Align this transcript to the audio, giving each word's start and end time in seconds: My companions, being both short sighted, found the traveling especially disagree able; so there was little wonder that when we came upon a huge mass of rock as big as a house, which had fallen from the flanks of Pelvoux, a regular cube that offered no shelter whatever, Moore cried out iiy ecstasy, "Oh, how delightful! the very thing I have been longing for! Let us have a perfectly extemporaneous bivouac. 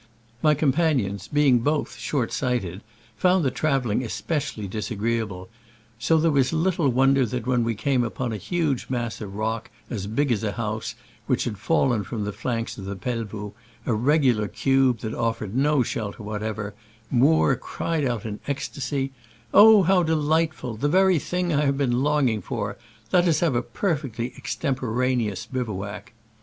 My 0.41 0.55
companions, 0.55 1.27
being 1.27 1.59
both 1.59 1.95
short 1.95 2.33
sighted, 2.33 2.81
found 3.15 3.45
the 3.45 3.51
traveling 3.51 4.03
especially 4.03 4.67
disagree 4.67 5.19
able; 5.19 5.47
so 5.99 6.17
there 6.17 6.31
was 6.31 6.51
little 6.51 6.89
wonder 6.89 7.23
that 7.23 7.45
when 7.45 7.63
we 7.63 7.75
came 7.75 8.03
upon 8.03 8.33
a 8.33 8.37
huge 8.37 8.87
mass 8.89 9.21
of 9.21 9.35
rock 9.35 9.69
as 9.91 10.07
big 10.07 10.31
as 10.31 10.41
a 10.43 10.53
house, 10.53 10.95
which 11.27 11.43
had 11.43 11.59
fallen 11.59 12.03
from 12.03 12.23
the 12.23 12.33
flanks 12.33 12.79
of 12.79 12.85
Pelvoux, 13.01 13.53
a 13.85 13.93
regular 13.93 14.47
cube 14.47 15.01
that 15.01 15.13
offered 15.13 15.55
no 15.55 15.83
shelter 15.83 16.23
whatever, 16.23 16.73
Moore 17.11 17.55
cried 17.55 18.03
out 18.03 18.23
iiy 18.23 18.39
ecstasy, 18.47 19.11
"Oh, 19.53 19.83
how 19.83 20.01
delightful! 20.01 20.77
the 20.77 20.89
very 20.89 21.19
thing 21.19 21.53
I 21.53 21.65
have 21.65 21.77
been 21.77 22.01
longing 22.01 22.41
for! 22.41 22.75
Let 23.13 23.27
us 23.27 23.41
have 23.41 23.53
a 23.53 23.61
perfectly 23.61 24.33
extemporaneous 24.35 25.45
bivouac. 25.45 26.13